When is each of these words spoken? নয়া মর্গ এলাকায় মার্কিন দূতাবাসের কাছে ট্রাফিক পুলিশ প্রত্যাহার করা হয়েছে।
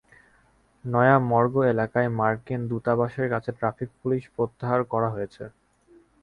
নয়া 0.85 1.17
মর্গ 1.29 1.53
এলাকায় 1.73 2.09
মার্কিন 2.19 2.61
দূতাবাসের 2.69 3.27
কাছে 3.33 3.49
ট্রাফিক 3.59 3.89
পুলিশ 3.99 4.23
প্রত্যাহার 4.35 4.81
করা 4.91 5.09
হয়েছে। 5.15 5.43